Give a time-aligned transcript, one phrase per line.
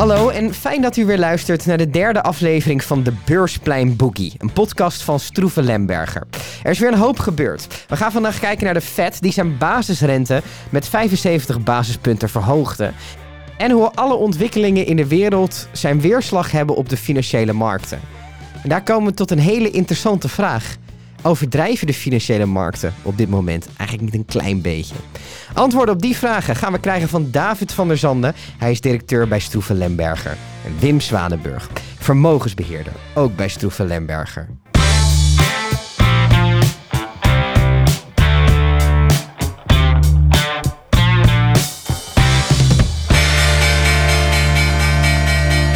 [0.00, 4.32] Hallo en fijn dat u weer luistert naar de derde aflevering van de Beursplein Boogie,
[4.38, 6.22] een podcast van Stroeven Lemberger.
[6.62, 7.84] Er is weer een hoop gebeurd.
[7.88, 12.92] We gaan vandaag kijken naar de Fed die zijn basisrente met 75 basispunten verhoogde.
[13.58, 18.00] En hoe alle ontwikkelingen in de wereld zijn weerslag hebben op de financiële markten.
[18.62, 20.76] En daar komen we tot een hele interessante vraag.
[21.22, 24.94] Overdrijven de financiële markten op dit moment eigenlijk niet een klein beetje?
[25.54, 28.34] Antwoorden op die vragen gaan we krijgen van David van der Zanden.
[28.58, 30.36] Hij is directeur bij Stroeven Lemberger.
[30.64, 34.48] En Wim Zwanenburg, vermogensbeheerder, ook bij Stroeven Lemberger.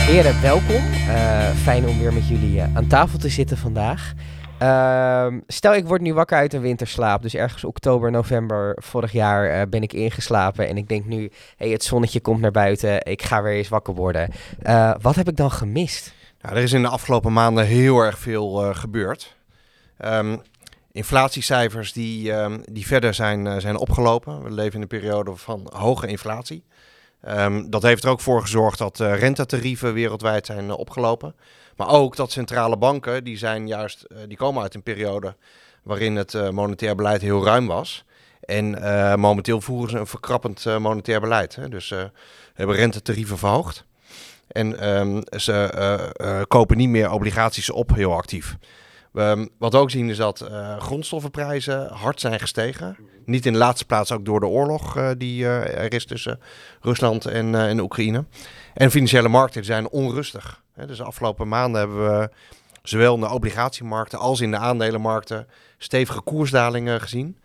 [0.07, 0.83] Heren, welkom.
[1.09, 4.15] Uh, fijn om weer met jullie uh, aan tafel te zitten vandaag.
[4.65, 7.23] Uh, stel, ik word nu wakker uit een winterslaap.
[7.23, 10.69] Dus ergens oktober, november vorig jaar uh, ben ik ingeslapen.
[10.69, 13.05] En ik denk nu, hey, het zonnetje komt naar buiten.
[13.05, 14.31] Ik ga weer eens wakker worden.
[15.01, 16.15] wat heb ik dan gemist?
[16.41, 19.37] Nou, er is in de afgelopen maanden heel erg veel gebeurd.
[20.05, 20.43] Um,
[20.93, 24.43] inflatiecijfers die, um, die verder zijn, zijn opgelopen.
[24.43, 26.65] We leven in een periode van hoge inflatie.
[27.67, 31.35] Dat heeft er ook voor gezorgd dat rentetarieven wereldwijd zijn opgelopen.
[31.77, 35.37] Maar ook dat centrale banken, die, zijn juist, uh, die komen uit een periode
[35.83, 38.05] waarin het monetair beleid heel ruim was.
[38.41, 38.71] En
[39.21, 41.57] momenteel voeren ze een verkrappend monetair beleid.
[41.57, 41.69] Hè.
[41.69, 42.11] Dus ze
[42.55, 43.85] hebben rentetarieven verhoogd.
[44.49, 48.57] En um, ze kopen niet meer obligaties op heel actief.
[49.17, 52.97] Um, wat we ook zien is dat uh, grondstoffenprijzen hard zijn gestegen.
[53.25, 56.41] Niet in de laatste plaats ook door de oorlog uh, die uh, er is tussen
[56.81, 58.25] Rusland en, en Oekraïne.
[58.75, 60.63] En financiële markten zijn onrustig.
[60.87, 62.31] Dus de afgelopen maanden hebben we
[62.83, 65.47] zowel in de obligatiemarkten als in de aandelenmarkten
[65.79, 67.39] stevige koersdalingen gezien.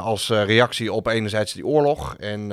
[0.00, 2.52] als reactie op enerzijds die oorlog en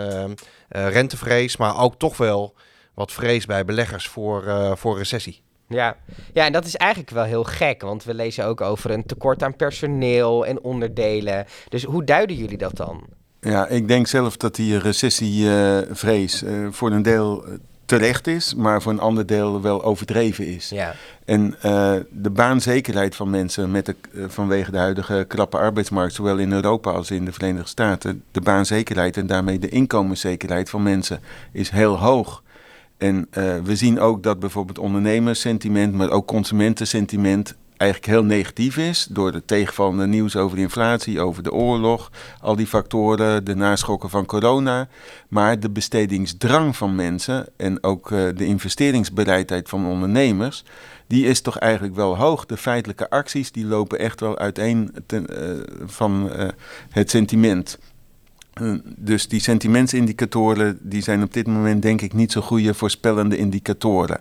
[0.69, 2.55] rentevrees, maar ook toch wel
[2.93, 4.43] wat vrees bij beleggers voor,
[4.77, 5.41] voor recessie.
[5.73, 5.95] Ja.
[6.33, 9.43] ja, en dat is eigenlijk wel heel gek, want we lezen ook over een tekort
[9.43, 11.45] aan personeel en onderdelen.
[11.69, 13.03] Dus hoe duiden jullie dat dan?
[13.39, 17.45] Ja, ik denk zelf dat die recessievrees uh, uh, voor een deel
[17.85, 20.69] terecht is, maar voor een ander deel wel overdreven is.
[20.69, 20.95] Ja.
[21.25, 23.95] En uh, de baanzekerheid van mensen met de,
[24.27, 29.17] vanwege de huidige krappe arbeidsmarkt, zowel in Europa als in de Verenigde Staten, de baanzekerheid
[29.17, 32.42] en daarmee de inkomenszekerheid van mensen is heel hoog.
[32.97, 39.07] En uh, we zien ook dat bijvoorbeeld ondernemerssentiment, maar ook consumentensentiment eigenlijk heel negatief is.
[39.09, 42.11] Door de tegenvallende nieuws over de inflatie, over de oorlog,
[42.41, 44.87] al die factoren, de naschokken van corona.
[45.27, 50.63] Maar de bestedingsdrang van mensen en ook uh, de investeringsbereidheid van ondernemers,
[51.07, 52.45] die is toch eigenlijk wel hoog.
[52.45, 56.31] De feitelijke acties die lopen echt wel uiteen ten, uh, van
[56.89, 57.77] het sentiment.
[58.53, 63.37] Eh, dus die sentimentsindicatoren die zijn op dit moment denk ik niet zo goede voorspellende
[63.37, 64.19] indicatoren.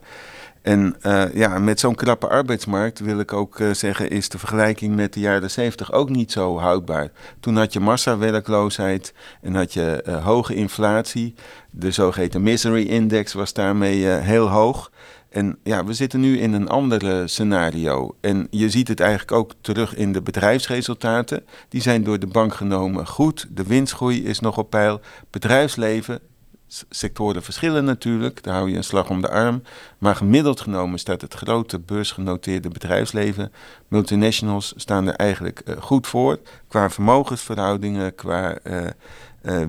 [0.62, 4.94] En uh, ja, met zo'n krappe arbeidsmarkt wil ik ook uh, zeggen, is de vergelijking
[4.94, 7.10] met de jaren 70 ook niet zo houdbaar.
[7.40, 11.34] Toen had je massawerkloosheid en had je hoge inflatie.
[11.70, 14.90] De zogeheten misery index was daarmee heel hoog.
[15.32, 18.16] En ja, we zitten nu in een ander scenario.
[18.20, 21.44] En je ziet het eigenlijk ook terug in de bedrijfsresultaten.
[21.68, 23.46] Die zijn door de bank genomen goed.
[23.50, 25.00] De winstgroei is nog op peil.
[25.30, 26.20] Bedrijfsleven,
[26.88, 28.42] sectoren verschillen natuurlijk.
[28.42, 29.62] Daar hou je een slag om de arm.
[29.98, 33.52] Maar gemiddeld genomen staat het grote beursgenoteerde bedrijfsleven.
[33.88, 36.38] Multinationals staan er eigenlijk uh, goed voor.
[36.68, 38.86] Qua vermogensverhoudingen, qua uh,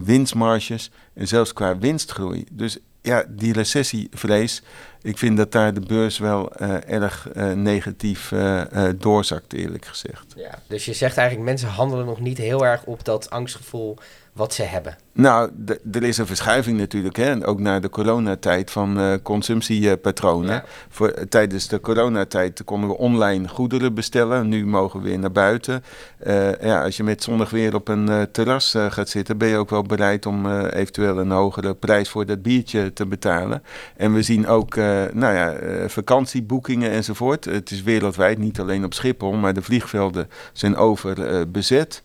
[0.03, 2.45] winstmarges en zelfs qua winstgroei.
[2.51, 4.61] Dus ja, die recessievrees,
[5.01, 8.61] ik vind dat daar de beurs wel uh, erg uh, negatief uh,
[8.97, 10.33] doorzakt, eerlijk gezegd.
[10.35, 13.97] Ja, dus je zegt eigenlijk, mensen handelen nog niet heel erg op dat angstgevoel
[14.33, 14.97] wat ze hebben.
[15.15, 15.51] Nou,
[15.91, 17.47] er is een verschuiving natuurlijk, hè?
[17.47, 20.53] ook naar de coronatijd van uh, consumptiepatronen.
[20.53, 20.63] Ja.
[20.89, 24.49] Voor, tijdens de coronatijd konden we online goederen bestellen.
[24.49, 25.83] Nu mogen we weer naar buiten.
[26.27, 29.57] Uh, ja, als je met zonnig weer op een uh, terras gaat zitten, ben je
[29.57, 33.63] ook wel bereid om eventueel een hogere prijs voor dat biertje te betalen.
[33.97, 34.75] En we zien ook
[35.13, 35.55] nou ja,
[35.87, 37.45] vakantieboekingen enzovoort.
[37.45, 42.01] Het is wereldwijd, niet alleen op Schiphol, maar de vliegvelden zijn overbezet.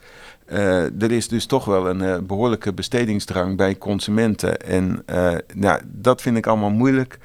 [0.53, 4.61] Uh, er is dus toch wel een uh, behoorlijke bestedingsdrang bij consumenten.
[4.61, 7.19] En uh, nou, dat vind ik allemaal moeilijk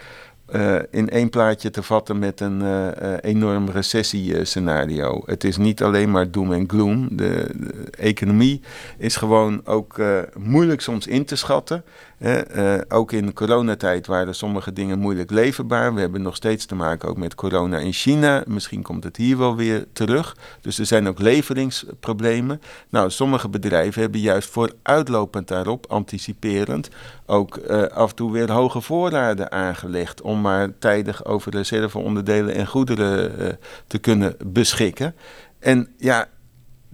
[0.90, 2.90] in één plaatje te vatten met een
[3.20, 5.22] enorm recessiescenario.
[5.26, 7.08] Het is niet alleen maar doom en gloom.
[7.12, 8.62] De, de economie
[8.98, 10.02] is gewoon ook
[10.38, 11.84] moeilijk soms in te schatten.
[12.24, 15.94] Uh, ook in coronatijd waren sommige dingen moeilijk leverbaar.
[15.94, 18.44] We hebben nog steeds te maken ook met corona in China.
[18.48, 20.38] Misschien komt het hier wel weer terug.
[20.62, 22.62] Dus er zijn ook leveringsproblemen.
[22.90, 26.90] Nou, sommige bedrijven hebben juist vooruitlopend daarop, anticiperend,
[27.26, 32.68] ook uh, af en toe weer hoge voorraden aangelegd om maar tijdig over reserveonderdelen en
[32.68, 33.48] goederen uh,
[33.88, 35.16] te kunnen beschikken.
[35.60, 36.28] En ja,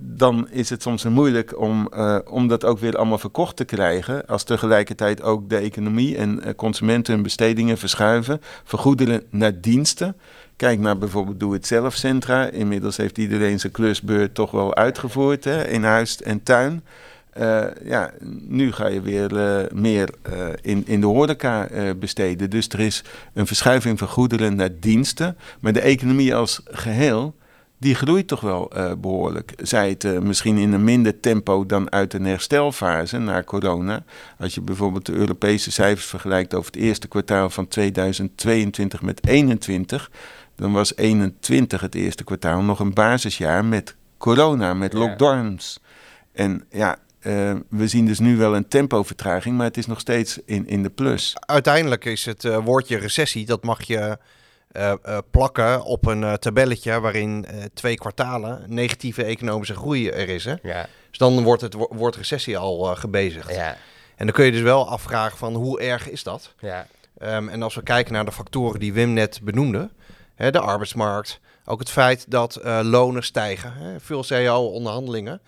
[0.01, 4.25] dan is het soms moeilijk om, uh, om dat ook weer allemaal verkocht te krijgen.
[4.27, 8.41] Als tegelijkertijd ook de economie en uh, consumenten hun bestedingen verschuiven.
[8.63, 10.15] Vergoederen naar diensten.
[10.55, 12.49] Kijk naar bijvoorbeeld Doe Het Zelf Centra.
[12.49, 16.83] Inmiddels heeft iedereen zijn klusbeurt toch wel uitgevoerd hè, in huis en tuin.
[17.37, 18.11] Uh, ja,
[18.47, 20.09] nu ga je weer meer
[20.61, 21.67] in, in de horeca
[21.99, 22.49] besteden.
[22.49, 23.03] Dus er is
[23.33, 25.37] een verschuiving van goederen naar diensten.
[25.59, 27.35] Maar de economie als geheel
[27.79, 29.53] die groeit toch wel uh, behoorlijk.
[29.57, 34.03] Zij het uh, misschien in een minder tempo dan uit een herstelfase na corona.
[34.39, 40.11] Als je bijvoorbeeld de Europese cijfers vergelijkt over het eerste kwartaal van 2022 met 2021,
[40.55, 45.79] dan was 21 het eerste kwartaal nog een basisjaar met corona, met lockdowns.
[46.31, 50.39] En ja, uh, we zien dus nu wel een tempovertraging, maar het is nog steeds
[50.45, 51.35] in, in de plus.
[51.39, 54.17] Uiteindelijk is het woordje recessie, dat mag je
[54.71, 60.45] uh, uh, plakken op een uh, tabelletje waarin twee kwartalen negatieve economische groei er is.
[60.45, 60.55] Hè?
[60.61, 60.87] Ja.
[61.09, 63.53] Dus dan wordt het woord recessie al gebezigd.
[63.53, 63.77] Ja.
[64.15, 66.53] En dan kun je dus wel afvragen van hoe erg is dat?
[66.59, 66.87] Ja.
[67.21, 69.89] Um, en als we kijken naar de factoren die Wim net benoemde,
[70.35, 73.73] hè, de arbeidsmarkt, ook het feit dat lonen stijgen.
[73.73, 73.99] Hè?
[73.99, 75.41] Veel CAO-onderhandelingen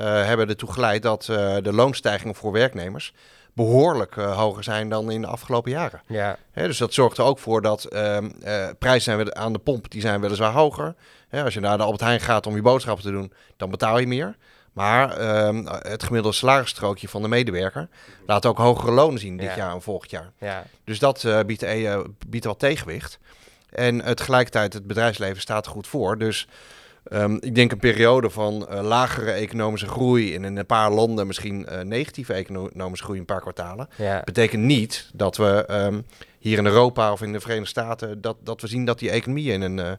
[0.00, 1.24] hebben ertoe geleid dat
[1.62, 3.14] de loonstijgingen voor werknemers
[3.54, 6.02] behoorlijk uh, hoger zijn dan in de afgelopen jaren.
[6.06, 6.36] Ja.
[6.52, 9.90] Hè, dus dat zorgt er ook voor dat uh, uh, prijzen zijn aan de pomp
[9.90, 10.94] die zijn weliswaar hoger.
[11.28, 13.98] Hè, als je naar de Albert Heijn gaat om je boodschappen te doen, dan betaal
[13.98, 14.36] je meer.
[14.72, 17.88] Maar ehm, het gemiddelde salarisstrookje van de medewerker
[18.26, 19.56] laat ook hogere lonen zien dit Ja.
[19.56, 20.32] jaar en volgend jaar.
[20.38, 20.64] Ja.
[20.84, 23.18] Dus dat eh, biedt, eh, biedt wel tegenwicht.
[23.70, 26.18] En het tegelijkertijd, het bedrijfsleven staat er goed voor.
[26.18, 26.48] Dus
[27.04, 31.26] ehm, ik denk een periode van eh, lagere economische groei en in een paar landen
[31.26, 33.88] misschien eh, negatieve economische groei een paar kwartalen.
[33.96, 34.22] Ja.
[34.24, 36.00] Betekent niet dat we ehm,
[36.44, 39.62] hier in Europa of in de Verenigde Staten, dat, dat we zien dat die economieën
[39.62, 39.92] in een, eh,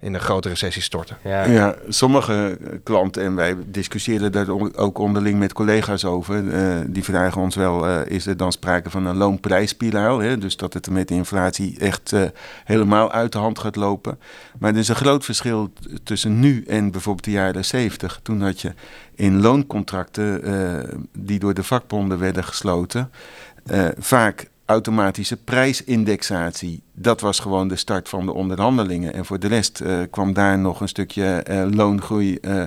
[0.00, 1.16] in een grote recessie storten.
[1.24, 1.44] Ja.
[1.44, 7.40] Ja, sommige klanten, en wij discussiëren daar ook onderling met collega's over, eh, die vragen
[7.40, 10.18] ons wel, eh, is er dan sprake van een loonprijsspiraal?
[10.18, 10.38] Hè?
[10.38, 12.14] Dus dat het met de inflatie echt
[12.64, 14.18] helemaal uit de hand gaat lopen.
[14.58, 18.20] Maar er is een groot verschil tussen nu en bijvoorbeeld de jaren 70.
[18.22, 18.74] Toen had je
[19.20, 23.10] in looncontracten eh, die door de vakbonden werden gesloten,
[23.66, 26.82] eh, vaak automatische prijsindexatie.
[26.92, 29.14] Dat was gewoon de start van de onderhandelingen.
[29.14, 32.64] En voor de rest eh, kwam daar nog een stukje eh, loongroei eh,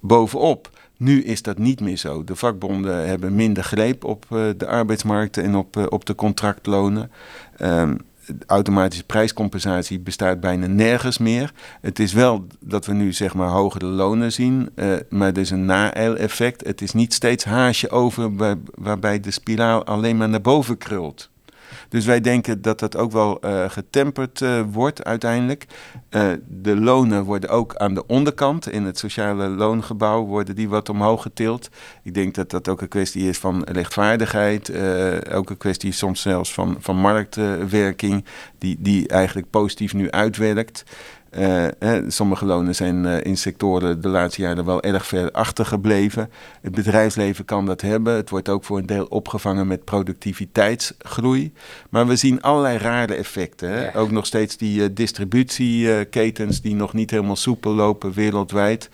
[0.00, 0.70] bovenop.
[0.96, 2.24] Nu is dat niet meer zo.
[2.24, 4.26] De vakbonden hebben minder greep op
[4.56, 7.10] de arbeidsmarkten en op, op de contractlonen.
[7.56, 7.96] Ehm,
[8.46, 11.52] automatische prijscompensatie bestaat bijna nergens meer.
[11.80, 15.50] Het is wel dat we nu zeg maar hogere lonen zien, eh, maar er is
[15.50, 16.66] een na-effect.
[16.66, 21.30] Het is niet steeds haasje over waar- waarbij de spiraal alleen maar naar boven krult.
[21.88, 25.66] Dus wij denken dat dat ook wel eh, getemperd eh, wordt uiteindelijk.
[26.48, 31.22] De lonen worden ook aan de onderkant, in het sociale loongebouw, worden die wat omhoog
[31.22, 31.68] getild.
[32.02, 34.68] Ik denk dat dat ook een kwestie is van rechtvaardigheid.
[34.68, 38.24] eh, ook een kwestie soms zelfs van, van marktwerking,
[38.58, 40.84] die, die eigenlijk positief nu uitwerkt.
[41.30, 46.30] Eh, hè, sommige lonen zijn eh, in sectoren de laatste jaren wel erg ver achtergebleven.
[46.60, 48.14] Het bedrijfsleven kan dat hebben.
[48.14, 51.52] Het wordt ook voor een deel opgevangen met productiviteitsgroei.
[51.90, 53.68] Maar we zien allerlei rare effecten.
[53.68, 53.84] Hè?
[53.84, 53.92] Ja.
[53.94, 58.90] Ook nog steeds die distributieketens die nog niet helemaal soepel lopen wereldwijd.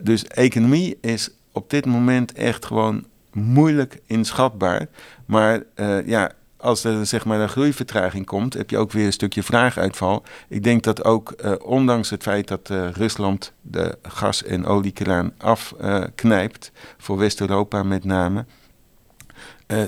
[0.00, 4.86] Dus economie is op dit moment echt gewoon moeilijk inschatbaar.
[5.26, 9.12] Maar eh, ja, als er zeg maar een groeivertraging komt, heb je ook weer een
[9.12, 10.22] stukje vraaguitval.
[10.48, 15.32] Ik denk dat ook, eh, ondanks het feit dat eh, Rusland de gas- en oliekraan
[15.38, 18.44] afknijpt, voor West-Europa met name,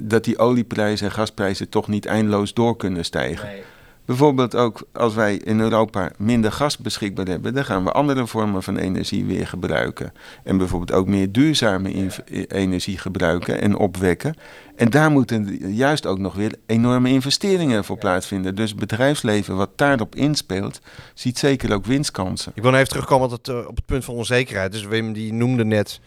[0.03, 3.47] dat die olieprijzen en gasprijzen toch niet eindeloos door kunnen stijgen.
[3.47, 3.63] Nee.
[4.05, 8.63] Bijvoorbeeld ook als wij in Europa minder gas beschikbaar hebben, dan gaan we andere vormen
[8.63, 10.13] van energie weer gebruiken.
[10.45, 14.35] En bijvoorbeeld ook meer duurzame inv- energie gebruiken en opwekken.
[14.77, 18.55] En daar moeten juist ook nog weer enorme investeringen voor plaatsvinden.
[18.55, 20.81] Dus bedrijfsleven wat daarop inspeelt,
[21.15, 22.53] ziet zeker ook winstkansen.
[22.55, 24.73] Ik wil even terugkomen op het, eh, op het punt van onzekerheid.
[24.73, 26.01] Dus Wim die noemde net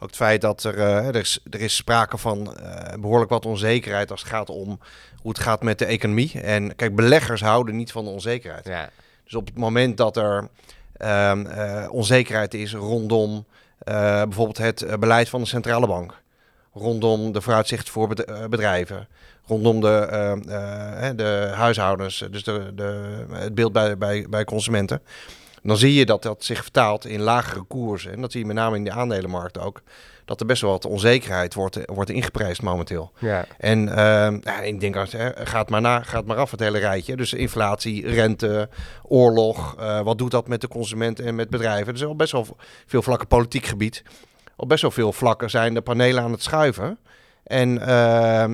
[0.00, 3.46] ook het feit dat er, eh, er, is, er is sprake van eh, behoorlijk wat
[3.46, 4.78] onzekerheid als het gaat om
[5.20, 6.40] hoe het gaat met de economie.
[6.40, 8.66] En kijk, beleggers houden niet van de onzekerheid.
[8.66, 8.90] Ja.
[9.24, 10.48] Dus op het moment dat er
[10.96, 13.44] ehm, eh, onzekerheid is rondom
[13.78, 16.14] eh, bijvoorbeeld het eh, beleid van de centrale bank.
[16.74, 18.08] rondom de vooruitzicht voor
[18.48, 19.08] bedrijven,
[19.46, 25.02] rondom de, de huishoudens, dus de, de, het beeld bij, bij, bij consumenten.
[25.62, 28.12] Dan zie je dat dat zich vertaalt in lagere koersen.
[28.12, 29.82] En dat zie je met name in de aandelenmarkt ook
[30.30, 33.12] dat er best wel wat onzekerheid wordt, wordt ingeprijsd momenteel.
[33.18, 33.44] Ja.
[33.58, 33.94] En uh,
[34.40, 34.96] ja, ik denk,
[35.34, 37.16] gaat, maar na, gaat maar af het hele rijtje.
[37.16, 38.68] Dus inflatie, rente,
[39.02, 39.76] oorlog.
[39.80, 41.86] Uh, wat doet dat met de consument en met bedrijven?
[41.86, 42.46] Er is al best wel
[42.86, 44.02] veel vlakken politiek gebied.
[44.56, 46.98] Op best wel veel vlakken zijn de panelen aan het schuiven.
[47.42, 47.86] En, uh,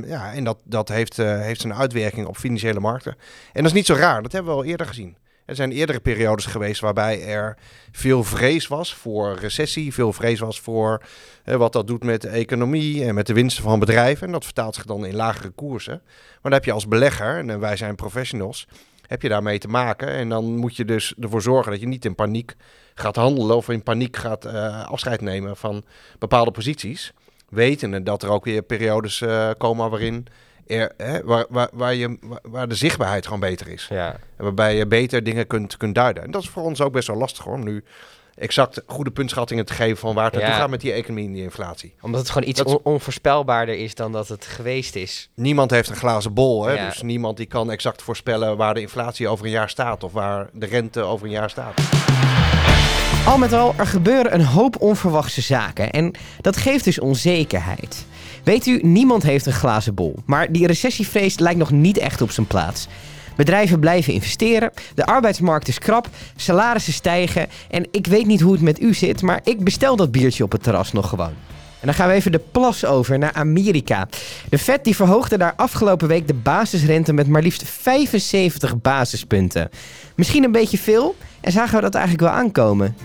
[0.07, 3.13] ja, en dat, dat heeft, uh, heeft zijn uitwerking op financiële markten.
[3.53, 5.17] En dat is niet zo raar, dat hebben we al eerder gezien.
[5.47, 7.57] Er zijn eerdere periodes geweest waarbij er
[7.93, 11.03] veel vrees was voor recessie, veel vrees was voor
[11.45, 14.27] wat dat doet met de economie en met de winsten van bedrijven.
[14.27, 16.01] En dat vertaalt zich dan in lagere koersen.
[16.05, 18.67] Maar dan heb je als belegger, en wij zijn professionals,
[19.07, 20.09] heb je daarmee te maken.
[20.09, 22.55] En dan moet je dus ervoor zorgen dat je niet in paniek
[22.95, 25.85] gaat handelen of in paniek gaat uh, afscheid nemen van
[26.19, 27.13] bepaalde posities.
[27.49, 30.27] Wetende dat er ook weer periodes uh, komen waarin
[30.67, 33.87] er, hè, waar, waar, waar, je, waar de zichtbaarheid gewoon beter is.
[33.91, 34.13] Ja.
[34.37, 36.23] En waarbij je beter dingen kunt, kunt duiden.
[36.23, 37.85] En dat is voor ons ook best wel lastig hoor, om nu
[38.37, 41.43] exact goede puntschattingen te geven van waar het naartoe gaat met die economie en die
[41.43, 41.95] inflatie.
[42.01, 45.31] Omdat het gewoon iets onvoorspelbaarder is dan dat het geweest is.
[45.35, 46.87] Niemand heeft een glazen bol, hè?
[46.87, 50.49] dus niemand die kan exact voorspellen waar de inflatie over een jaar staat of waar
[50.53, 51.75] de rente over een jaar staat.
[53.27, 58.07] Al met al, er gebeuren een hoop onverwachte zaken en dat geeft dus onzekerheid.
[58.47, 62.31] Weet u, niemand heeft een glazen bol, maar die recessievrees lijkt nog niet echt op
[62.31, 62.87] zijn plaats.
[63.37, 68.61] Bedrijven blijven investeren, de arbeidsmarkt is krap, salarissen stijgen en ik weet niet hoe het
[68.61, 71.33] met u zit, maar ik bestel dat biertje op het terras nog gewoon.
[71.81, 74.09] En dan gaan we even de plas over naar Amerika.
[74.49, 79.71] De Fed die verhoogde daar afgelopen week de basisrente met maar liefst 75 basispunten.
[80.15, 82.97] Misschien een beetje veel en zagen we dat eigenlijk wel aankomen.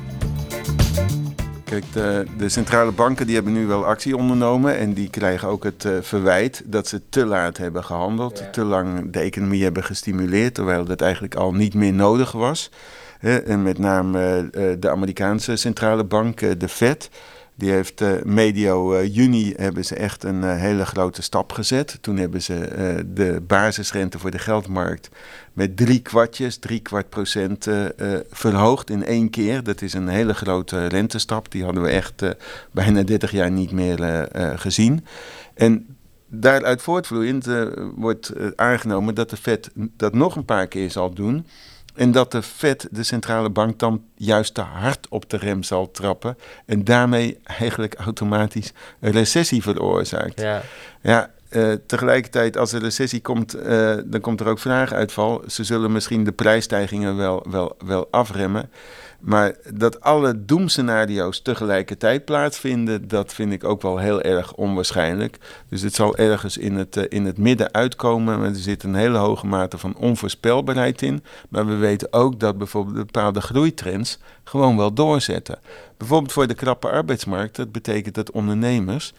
[1.71, 5.63] Kijk, de, de, centrale banken die hebben nu wel actie ondernomen en die krijgen ook
[5.63, 10.53] het uh, verwijt dat ze te laat hebben gehandeld, te lang de economie hebben gestimuleerd,
[10.53, 12.71] terwijl dat eigenlijk al niet meer nodig was.
[13.21, 17.09] en met name uh, de Amerikaanse centrale bank, de Fed,
[17.62, 21.98] die heeft uh, medio uh, juni hebben ze echt een uh, hele grote stap gezet.
[22.01, 22.56] Toen hebben ze
[23.13, 25.10] de basisrente voor de geldmarkt
[25.53, 27.68] met drie kwartjes, drie kwart procent
[28.32, 29.63] verhoogd in één keer.
[29.63, 31.51] Dat is een hele grote rentestap.
[31.51, 32.24] Die hadden we echt
[32.72, 35.06] bijna 30 jaar niet meer gezien.
[35.53, 37.48] En daaruit voortvloeiend
[37.96, 41.46] wordt aangenomen dat de Fed dat nog een paar keer zal doen.
[41.93, 45.91] En dat de Fed, de centrale bank, dan juist te hard op de rem zal
[45.91, 46.38] trappen.
[46.65, 50.41] En daarmee eigenlijk automatisch een recessie veroorzaakt.
[50.41, 50.62] Ja,
[51.01, 55.43] ja uh, tegelijkertijd, als er recessie komt, uh, dan komt er ook vraaguitval.
[55.48, 58.69] Ze zullen misschien de prijsstijgingen wel, wel, wel afremmen.
[59.21, 65.37] Maar dat alle doemscenario's tegelijkertijd plaatsvinden, dat vind ik ook wel heel erg onwaarschijnlijk.
[65.69, 68.43] Dus het zal ergens in het, uh, in het midden uitkomen.
[68.43, 71.23] Er zit een hele hoge mate van onvoorspelbaarheid in.
[71.49, 75.59] Maar we weten ook dat bijvoorbeeld bepaalde groeitrends gewoon wel doorzetten.
[75.97, 77.55] Bijvoorbeeld voor de krappe arbeidsmarkt.
[77.55, 79.13] Dat betekent dat ondernemers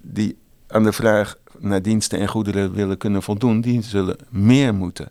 [0.00, 5.08] die aan de vraag naar diensten en goederen willen kunnen voldoen, die zullen meer moeten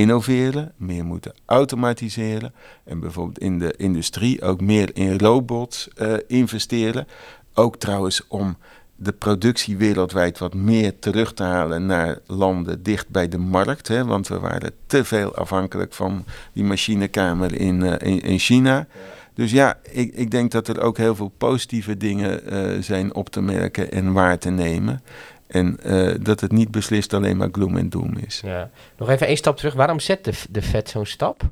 [0.00, 2.52] innoveren, meer moeten automatiseren
[2.84, 7.06] en bijvoorbeeld in de industrie ook meer in robots uh, investeren.
[7.54, 8.56] Ook trouwens om
[8.96, 13.88] de productie wereldwijd wat meer terug te halen naar landen dicht bij de markt.
[13.88, 18.86] Hè, want we waren te veel afhankelijk van die machinekamer in, uh, in, in, China.
[19.34, 23.28] Dus ja, ik, ik denk dat er ook heel veel positieve dingen uh, zijn op
[23.28, 25.02] te merken en waar te nemen.
[25.50, 28.40] En uh, dat het niet beslist alleen maar gloom en doom is.
[28.44, 28.70] Ja.
[28.96, 29.74] Nog even één stap terug.
[29.74, 31.42] Waarom zet de, de Fed zo'n stap?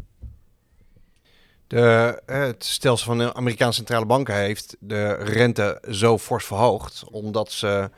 [1.66, 7.04] De, het stelsel van de Amerikaanse centrale banken heeft de rente zo fors verhoogd.
[7.10, 7.90] Omdat ze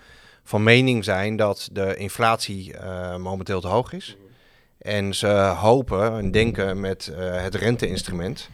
[0.44, 4.16] van mening zijn dat de inflatie uh, momenteel te hoog is.
[4.78, 5.28] En ze
[5.58, 8.50] hopen en denken met uh, het renteinstrument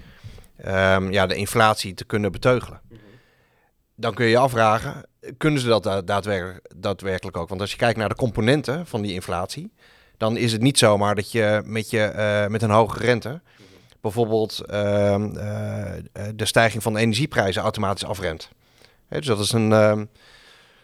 [0.66, 2.80] um, ja, de inflatie te kunnen beteugelen.
[3.94, 5.06] Dan kun je je afvragen,
[5.36, 5.82] kunnen ze dat
[6.76, 7.48] daadwerkelijk, ook?
[7.48, 9.72] Want als je kijkt naar de componenten van die inflatie,
[10.16, 13.40] dan is het niet zomaar dat je met, je, uh, met een hoge rente
[14.00, 15.92] bijvoorbeeld uh, uh,
[16.34, 18.50] de stijging van de energieprijzen automatisch afremt.
[19.08, 19.72] Hè, dus dat is een.
[19.72, 20.04] Ehm,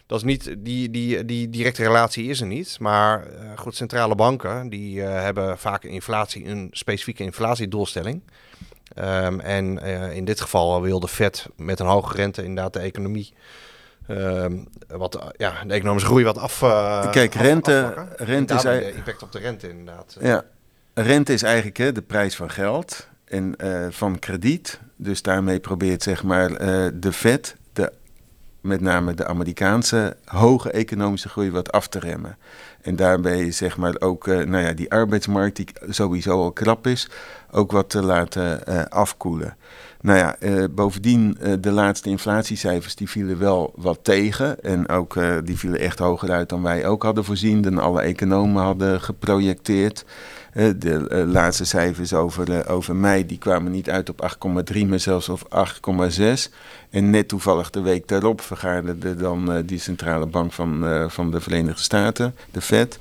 [0.07, 2.77] dat is niet, die, die, die directe relatie is er niet.
[2.81, 8.23] Maar goed, centrale banken die hebben vaak een inflatie, een specifieke inflatiedoelstelling.
[8.99, 9.79] Um, en
[10.13, 13.35] in dit geval wil de Fed met een hoge rente inderdaad de economie
[14.09, 14.47] uh,
[14.89, 16.63] wat, ja, de economische groei wat af.
[16.63, 18.97] Uh, Kijk, rente, rente is eigenlijk.
[18.97, 20.17] impact op de rente, inderdaad.
[20.21, 20.45] Ja,
[20.95, 24.81] rente is eigenlijk hè, de prijs van geld en uh, van krediet.
[24.97, 26.49] Dus daarmee probeert zeg maar
[26.95, 27.93] de Fed de
[28.61, 32.37] met name de Amerikaanse hoge economische groei wat af te remmen.
[32.83, 37.11] En daarbij zeg maar ook nou ja, die arbeidsmarkt die sowieso al krap is,
[37.51, 39.57] ook wat te laten afkoelen.
[40.03, 44.63] Nou ja, uh, bovendien de laatste inflatiecijfers die vielen wel wat tegen.
[44.63, 48.63] En ook die vielen echt hoger uit dan wij ook hadden voorzien, dan alle economen
[48.63, 50.05] hadden geprojecteerd.
[50.77, 54.37] De laatste cijfers over, over mei die kwamen niet uit op
[54.73, 55.69] 8,3, maar zelfs op
[56.19, 56.23] 8,6.
[56.91, 61.83] En net toevallig de week daarop vergaderde dan die centrale bank van, van de Verenigde
[61.83, 62.99] Staten, de Fed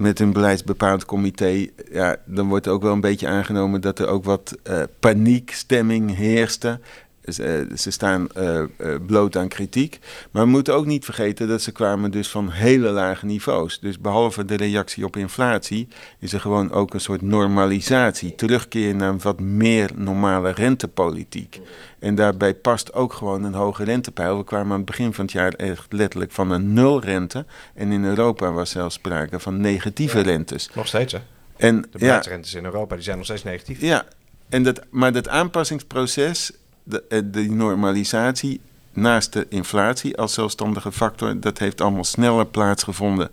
[0.00, 4.24] met een beleidsbepaald comité, ja, dan wordt ook wel een beetje aangenomen dat er ook
[4.24, 6.80] wat uh, paniekstemming heerste.
[7.24, 8.64] Ze, eh, ze staan uh,
[9.06, 9.98] bloot aan kritiek.
[10.30, 13.80] Maar we moeten ook niet vergeten dat ze kwamen dus van hele lage niveaus.
[13.80, 18.34] Dus behalve de reactie op inflatie is er gewoon ook een soort normalisatie.
[18.34, 21.60] Terugkeer naar een wat meer normale rentepolitiek.
[21.98, 24.36] En daarbij past ook gewoon een hoge rentepeil.
[24.36, 27.44] We kwamen aan het begin van het jaar echt letterlijk van een nulrente.
[27.74, 30.70] En in Europa was zelfs sprake van negatieve ja, rentes.
[30.74, 31.18] Nog steeds hè?
[31.56, 32.22] En, de ja,
[32.54, 33.80] in Europa die zijn nog steeds negatief.
[33.80, 34.04] Ja,
[34.48, 36.52] en dat, maar dat aanpassingsproces
[36.90, 38.60] de, eh, de normalisatie
[38.92, 43.30] naast de inflatie als zelfstandige factor, dat heeft allemaal sneller plaatsgevonden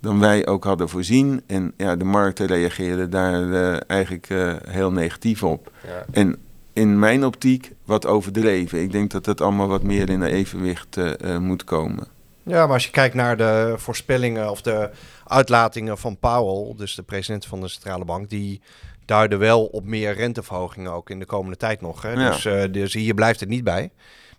[0.00, 1.42] dan wij ook hadden voorzien.
[1.46, 5.70] En ja, de markten reageerden daar uh, eigenlijk uh, heel negatief op.
[5.86, 6.04] Ja.
[6.10, 6.36] En
[6.72, 8.82] in mijn optiek wat overdreven.
[8.82, 12.06] Ik denk dat dat allemaal wat meer in een evenwicht uh, moet komen.
[12.42, 14.90] Ja, maar als je kijkt naar de voorspellingen of de
[15.26, 18.60] uitlatingen van Powell, dus de president van de centrale bank, die
[19.08, 22.02] duiden wel op meer renteverhogingen ook in de komende tijd nog.
[22.02, 22.12] Hè?
[22.12, 22.30] Ja.
[22.30, 23.90] Dus, uh, dus hier blijft het niet bij.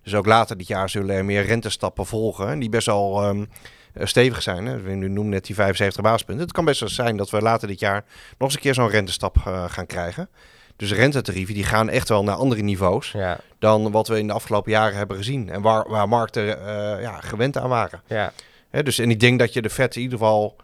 [0.02, 2.58] Dus ook later dit jaar zullen er meer rentestappen volgen.
[2.58, 3.48] Die best wel um,
[3.94, 4.66] stevig zijn.
[4.66, 4.80] Hè?
[4.80, 6.44] We noemen net die 75 basispunten.
[6.44, 8.88] Het kan best wel zijn dat we later dit jaar nog eens een keer zo'n
[8.88, 10.28] rentestap uh, gaan krijgen.
[10.76, 13.38] Dus rentetarieven die gaan echt wel naar andere niveaus ja.
[13.58, 15.50] dan wat we in de afgelopen jaren hebben gezien.
[15.50, 18.02] En waar, waar markten uh, ja, gewend aan waren.
[18.06, 18.32] Ja.
[18.70, 20.56] Hè, dus en ik denk dat je de vet in ieder geval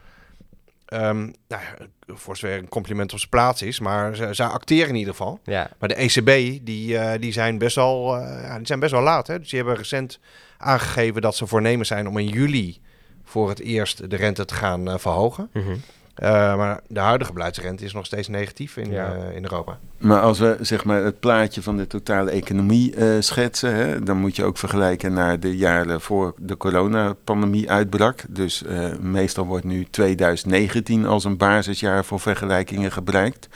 [0.93, 1.63] Um, nou
[2.07, 5.41] voor zover een compliment op zijn plaats is, maar ze, ze acteren in ieder geval.
[5.45, 5.71] Ja.
[5.79, 9.03] Maar de ECB, die, uh, die, zijn best wel, uh, ja, die zijn best wel
[9.03, 9.27] laat.
[9.27, 9.39] Hè?
[9.39, 10.19] Dus die hebben recent
[10.59, 12.81] aangegeven dat ze voornemen zijn om in juli
[13.25, 15.51] voor het eerst de rente te gaan uh, verhogen.
[15.53, 15.81] Mm -hmm.
[16.23, 19.17] Uh, maar de huidige beleidsrente is nog steeds negatief in, ja.
[19.17, 19.79] uh, in Europa.
[19.99, 24.17] Maar als we zeg maar, het plaatje van de totale economie uh, schetsen, hè, dan
[24.17, 28.25] moet je ook vergelijken naar de jaren voor de coronapandemie uitbrak.
[28.29, 28.65] Dus
[29.01, 33.49] meestal wordt nu 2019 als een basisjaar voor vergelijkingen gebruikt.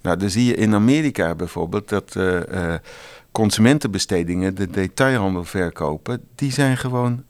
[0.00, 2.16] Nou, dan zie je in Amerika bijvoorbeeld dat
[3.32, 7.24] consumentenbestedingen, de detailhandel verkopen, die zijn gewoon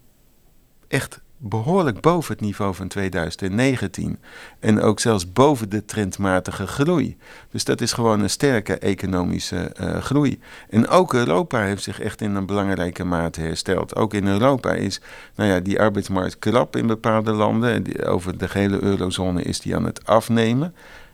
[0.87, 4.19] echt behoorlijk boven het niveau van 2019.
[4.59, 7.17] En ook zelfs boven de trendmatige groei.
[7.51, 10.39] Dus dat is gewoon een sterke economische uh, groei.
[10.69, 13.95] En ook Europa heeft zich echt in een belangrijke mate hersteld.
[13.95, 15.01] Ook in Europa is
[15.35, 18.05] nou ja, die arbeidsmarkt krap in bepaalde landen.
[18.05, 20.73] Over de hele eurozone is die aan het afnemen.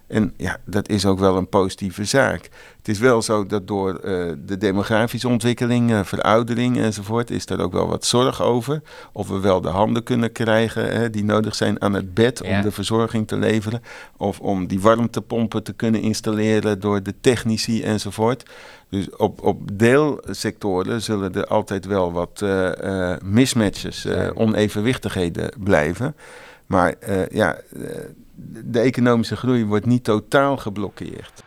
[0.09, 2.49] En ja, dat is ook wel een positieve zaak.
[2.77, 7.61] Het is wel zo dat door uh, de demografische ontwikkeling, uh, veroudering enzovoort, is er
[7.61, 8.81] ook wel wat zorg over.
[9.11, 12.61] Of we wel de handen kunnen krijgen hè, die nodig zijn aan het bed om
[12.61, 13.81] de verzorging te leveren.
[14.17, 18.49] Of om die warmtepompen te kunnen installeren door de technici enzovoort.
[18.89, 26.15] Dus op, op deelsectoren zullen er altijd wel wat uh, mismatches, onevenwichtigheden blijven.
[26.65, 26.95] Maar
[27.31, 27.57] ja
[28.65, 31.43] de economische groei wordt niet totaal geblokkeerd.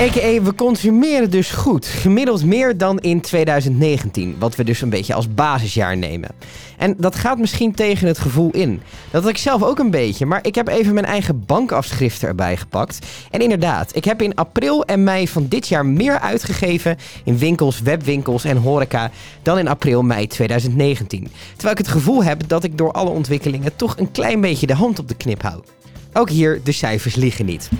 [0.00, 0.42] A.k.a.
[0.42, 1.86] we consumeren dus goed.
[1.86, 4.36] Gemiddeld meer dan in 2019.
[4.38, 6.28] Wat we dus een beetje als basisjaar nemen.
[6.76, 8.80] En dat gaat misschien tegen het gevoel in.
[9.10, 10.26] Dat had ik zelf ook een beetje.
[10.26, 13.06] Maar ik heb even mijn eigen bankafschriften erbij gepakt.
[13.30, 17.80] En inderdaad, ik heb in april en mei van dit jaar meer uitgegeven in winkels,
[17.80, 19.10] webwinkels en horeca
[19.42, 21.28] dan in april, mei 2019.
[21.52, 24.74] Terwijl ik het gevoel heb dat ik door alle ontwikkelingen toch een klein beetje de
[24.74, 25.62] hand op de knip hou.
[26.12, 27.70] Ook hier, de cijfers liggen niet.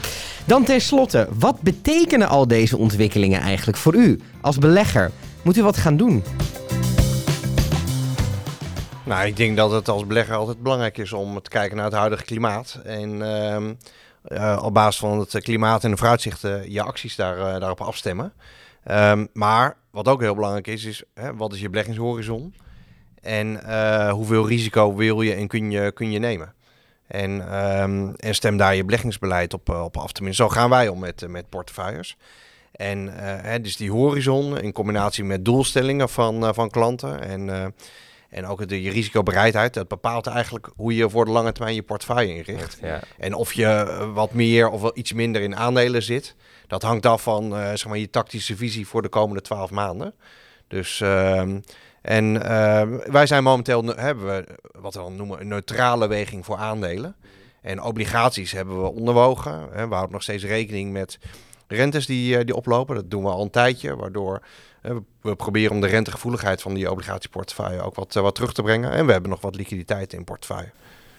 [0.47, 5.11] Dan tenslotte, wat betekenen al deze ontwikkelingen eigenlijk voor u als belegger?
[5.43, 6.23] Moet u wat gaan doen?
[9.05, 11.95] Nou, ik denk dat het als belegger altijd belangrijk is om te kijken naar het
[11.95, 12.81] huidige klimaat.
[12.85, 13.57] En uh,
[14.39, 18.33] uh, op basis van het klimaat en de vooruitzichten je acties daar, uh, daarop afstemmen.
[18.91, 22.55] Um, maar wat ook heel belangrijk is, is hè, wat is je beleggingshorizon?
[23.21, 26.55] En uh, hoeveel risico wil je en kun je, kun je nemen?
[27.11, 30.13] En, um, en stem daar je beleggingsbeleid op, op af.
[30.13, 32.17] Tenminste, zo gaan wij om met, met portefeuilles.
[32.73, 37.49] En uh, hè, dus die horizon in combinatie met doelstellingen van, uh, van klanten en,
[37.49, 37.65] uh,
[38.31, 41.83] en ook de je risicobereidheid, dat bepaalt eigenlijk hoe je voor de lange termijn je
[41.83, 42.79] portefeuille inricht.
[42.83, 43.01] Ja.
[43.19, 46.35] En of je wat meer of wel iets minder in aandelen zit,
[46.67, 50.15] dat hangt af van zeg maar, je tactische visie voor de komende twaalf maanden.
[50.69, 51.61] Dus, ehm,
[52.03, 57.17] En eh, wij zijn momenteel, hebben we wat we noemen een neutrale weging voor aandelen.
[57.63, 59.69] En obligaties hebben we onderwogen.
[59.73, 59.89] Hè.
[59.89, 61.19] We houden nog steeds rekening met
[61.67, 62.95] rentes die, eh, die oplopen.
[62.95, 64.43] Dat doen we al een tijdje, waardoor
[65.21, 68.91] we proberen om de rentegevoeligheid van die obligatieportefeuille ook wat, wat terug te brengen.
[68.91, 70.71] En we hebben nog wat liquiditeit in portefeuille.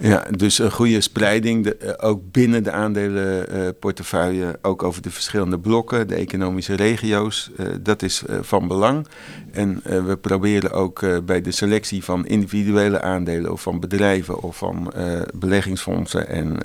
[0.04, 6.08] Ja, dus een goede spreiding, eh, ook binnen de aandelenportefeuille, ook over de verschillende blokken,
[6.08, 9.08] de economische regio's, uh, dat is uh, van belang.
[9.52, 14.94] En we proberen ook bij de selectie van individuele aandelen of van bedrijven of van
[15.34, 16.58] beleggingsfondsen en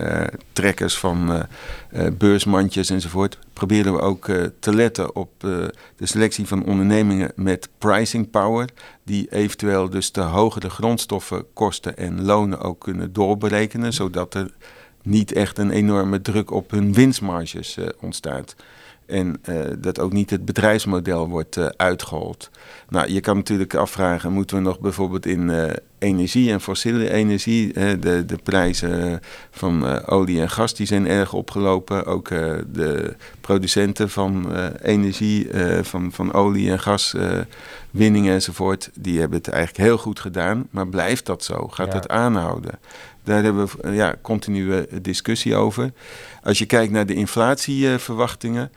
[0.53, 1.47] trekkers van
[2.19, 4.25] beursmandjes enzovoort, proberen we ook
[4.59, 5.73] te letten op de
[6.07, 8.69] selectie van ondernemingen met pricing power,
[9.05, 14.51] die eventueel dus de hogere grondstoffenkosten en lonen ook kunnen doorberekenen, zodat er
[15.03, 18.57] niet echt een enorme druk op hun winstmarges uh, ontstaat.
[19.07, 19.41] En
[19.79, 22.51] dat ook niet het bedrijfsmodel wordt uitgehold.
[22.89, 25.51] Nou, je kan natuurlijk afvragen, moeten we nog bijvoorbeeld in
[26.07, 32.05] energie en fossiele energie, de, de prijzen van olie en gas, die zijn erg opgelopen.
[32.05, 32.29] Ook
[32.73, 35.49] de producenten van energie,
[35.83, 36.79] van, van olie en
[37.97, 40.67] gaswinningen enzovoort, die hebben het eigenlijk heel goed gedaan.
[40.71, 41.69] Maar blijft dat zo?
[41.69, 41.93] Gaat ja.
[41.93, 42.79] dat aanhouden?
[43.27, 45.93] Daar hebben we ja, continue discussie over.
[46.43, 48.71] Als je kijkt naar de inflatieverwachtingen,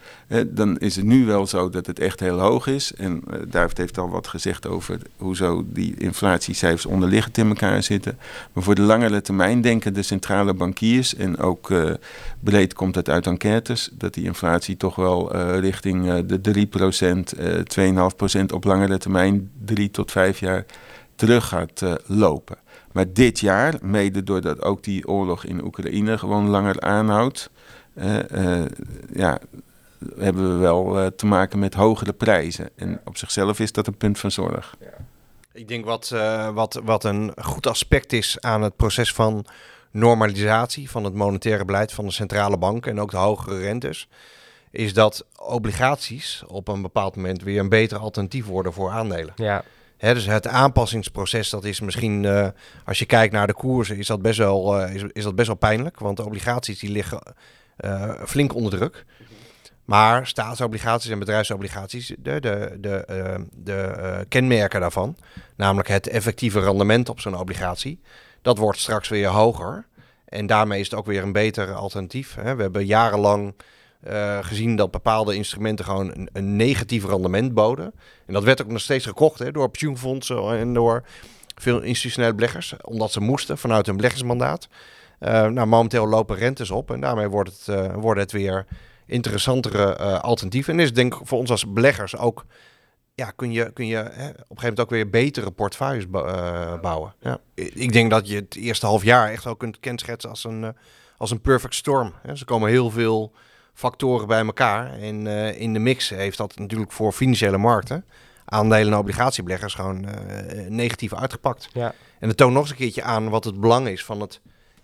[0.47, 2.93] dan is het nu wel zo dat het echt heel hoog is.
[2.93, 8.17] En uh, David heeft al wat gezegd over hoezo die inflatiecijfers onderliggend in elkaar zitten.
[8.53, 11.91] Maar voor de langere termijn denken de centrale bankiers, en ook uh,
[12.39, 16.67] breed komt het uit enquêtes, dat die inflatie toch wel uh, richting de
[18.35, 19.08] 3%, 2,5% op langere termijn,
[19.65, 20.65] 3 tot 5 jaar
[21.15, 22.57] terug gaat lopen.
[22.91, 27.49] Maar dit jaar, mede doordat ook die oorlog in Oekraïne gewoon langer aanhoudt,
[27.93, 28.65] uh,
[29.13, 29.39] ja,
[30.17, 32.69] hebben we wel te maken met hogere prijzen.
[32.75, 34.75] En op zichzelf is dat een punt van zorg.
[35.53, 36.15] Ik denk wat,
[36.53, 39.45] wat, wat een goed aspect is aan het proces van
[39.91, 44.07] normalisatie van het monetaire beleid van de centrale banken en ook de hogere rentes,
[44.71, 49.33] is dat obligaties op een bepaald moment weer een beter alternatief worden voor aandelen.
[49.35, 49.63] Ja
[49.99, 52.47] dus het aanpassingsproces, dat is misschien, uh,
[52.85, 55.47] als je kijkt naar de koersen, is dat best wel, uh, is, is dat best
[55.47, 55.99] wel pijnlijk.
[55.99, 57.21] Want de obligaties die liggen
[57.79, 59.05] uh, flink onder druk.
[59.85, 63.05] Maar staatsobligaties en bedrijfsobligaties, de, de, de,
[63.51, 65.15] de kenmerken daarvan,
[65.55, 68.01] namelijk het effectieve rendement op zo'n obligatie,
[68.41, 69.85] dat wordt straks weer hoger.
[70.25, 72.35] En daarmee is het ook weer een beter alternatief.
[72.35, 72.55] Hè.
[72.55, 73.53] We hebben jarenlang
[74.07, 77.93] uh, gezien dat bepaalde instrumenten gewoon een, een, negatief rendement boden.
[78.25, 81.03] En dat werd ook nog steeds gekocht hè, door pensioenfondsen en door
[81.55, 84.67] veel institutionele beleggers, omdat ze moesten vanuit hun beleggersmandaat.
[85.19, 88.65] Uh, nou, momenteel lopen rentes op en daarmee wordt het, uh, wordt het weer
[89.05, 90.73] interessantere alternatieven.
[90.73, 92.45] En is denk ik voor ons als beleggers ook,
[93.15, 96.09] ja, kun je, kun je hè, op een gegeven moment ook weer betere portefeuilles
[96.81, 97.13] bouwen.
[97.21, 97.39] Ja.
[97.53, 100.75] Ik denk dat je het eerste half jaar echt wel kunt kenschetsen als een,
[101.17, 102.13] als een perfect storm.
[102.33, 103.33] Ze komen heel veel
[103.73, 104.99] factoren bij elkaar.
[104.99, 108.05] En uh, in de mix heeft dat natuurlijk voor financiële markten,
[108.45, 111.69] aandelen en obligatiebeleggers, gewoon uh, negatief uitgepakt.
[111.73, 111.93] Ja.
[112.19, 114.41] En het toont nog eens een keertje aan wat het belang is van het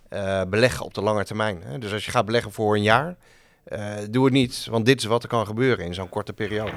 [0.10, 1.62] uh, beleggen op de lange termijn.
[1.63, 1.80] Hè.
[1.80, 3.15] Dus als je gaat beleggen voor een jaar,
[4.10, 6.71] doe het niet, want dit is wat er kan gebeuren in zo'n korte periode.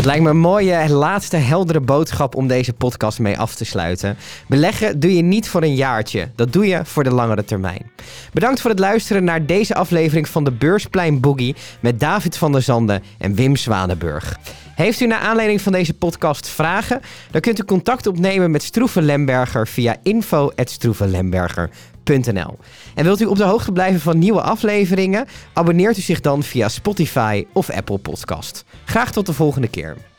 [0.00, 4.16] Het lijkt me een mooie laatste heldere boodschap om deze podcast mee af te sluiten.
[4.48, 7.90] Beleggen doe je niet voor een jaartje, dat doe je voor de langere termijn.
[8.32, 12.62] Bedankt voor het luisteren naar deze aflevering van de Beursplein Boogie met David van der
[12.62, 14.38] Zanden en Wim Zwanenburg.
[14.74, 17.00] Heeft u naar aanleiding van deze podcast vragen?
[17.30, 21.99] Dan kunt u contact opnemen met Stroeven Lemberger via info.stroevenlemberger.nl.
[22.94, 25.26] En wilt u op de hoogte blijven van nieuwe afleveringen?
[25.52, 28.64] Abonneert u zich dan via Spotify of Apple Podcast.
[28.84, 30.09] Graag tot de volgende keer.